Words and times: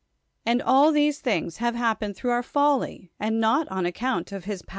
And 0.47 0.63
all 0.63 0.91
these 0.91 1.19
things 1.19 1.57
have 1.57 1.75
happened 1.75 2.15
through 2.15 2.31
our 2.31 2.41
folly 2.41 3.11
and 3.19 3.39
not 3.39 3.67
on 3.67 3.85
account 3.85 4.31
of 4.31 4.45
his 4.45 4.63
power. 4.63 4.69